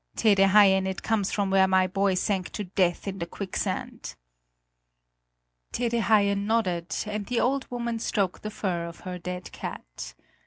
[0.15, 4.15] Tede Haien, it comes from where my boy sank to death in the quicksand!"
[5.71, 10.15] Tede Haien nodded, and the old woman stroked the fur of her dead cat.